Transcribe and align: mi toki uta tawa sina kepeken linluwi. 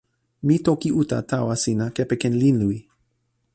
mi 0.45 0.55
toki 0.65 0.89
uta 1.01 1.17
tawa 1.31 1.55
sina 1.63 1.85
kepeken 1.95 2.33
linluwi. 2.41 2.79